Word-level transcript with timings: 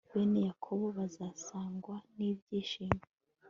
bene 0.13 0.39
yakobo 0.47 0.85
bazasagwa 0.97 1.95
n'ibyishimo 2.15 3.01